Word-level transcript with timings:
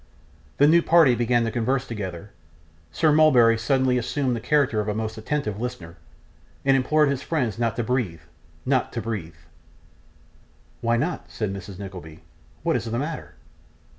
The 0.57 0.65
new 0.65 0.81
party 0.81 1.13
beginning 1.13 1.45
to 1.45 1.51
converse 1.51 1.85
together, 1.85 2.31
Sir 2.91 3.11
Mulberry 3.11 3.55
suddenly 3.55 3.99
assumed 3.99 4.35
the 4.35 4.39
character 4.41 4.79
of 4.79 4.87
a 4.87 4.95
most 4.95 5.15
attentive 5.15 5.61
listener, 5.61 5.95
and 6.65 6.75
implored 6.75 7.09
his 7.09 7.21
friends 7.21 7.59
not 7.59 7.75
to 7.75 7.83
breathe 7.83 8.21
not 8.65 8.91
to 8.93 8.99
breathe. 9.03 9.35
'Why 10.81 10.97
not?' 10.97 11.29
said 11.29 11.53
Mrs. 11.53 11.77
Nickleby. 11.77 12.23
'What 12.63 12.75
is 12.75 12.85
the 12.85 12.97
matter? 12.97 13.35